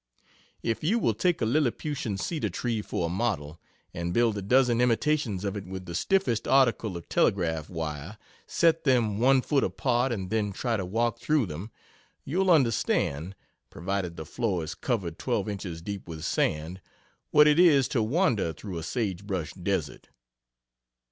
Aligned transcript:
If 0.63 0.83
you 0.83 0.97
will 0.97 1.13
take 1.13 1.41
a 1.41 1.45
Lilliputian 1.45 2.17
cedar 2.17 2.49
tree 2.49 2.81
for 2.81 3.05
a 3.05 3.07
model, 3.09 3.61
and 3.93 4.15
build 4.15 4.35
a 4.35 4.41
dozen 4.41 4.81
imitations 4.81 5.43
of 5.45 5.55
it 5.55 5.67
with 5.67 5.85
the 5.85 5.93
stiffest 5.93 6.47
article 6.47 6.97
of 6.97 7.07
telegraph 7.07 7.69
wire 7.69 8.17
set 8.47 8.83
them 8.83 9.19
one 9.19 9.43
foot 9.43 9.63
apart 9.63 10.11
and 10.11 10.31
then 10.31 10.53
try 10.53 10.75
to 10.75 10.85
walk 10.87 11.19
through 11.19 11.45
them, 11.45 11.69
you'll 12.25 12.49
understand 12.49 13.35
(provided 13.69 14.15
the 14.17 14.25
floor 14.25 14.63
is 14.63 14.73
covered 14.73 15.19
12 15.19 15.47
inches 15.47 15.81
deep 15.83 16.07
with 16.07 16.23
sand,) 16.25 16.81
what 17.29 17.47
it 17.47 17.59
is 17.59 17.87
to 17.89 18.01
wander 18.01 18.53
through 18.53 18.79
a 18.79 18.83
sage 18.83 19.27
brush 19.27 19.53
desert. 19.53 20.09